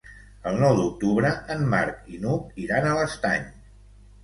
[0.51, 3.49] El nou d'octubre en Marc i n'Hug iran a l'Estany.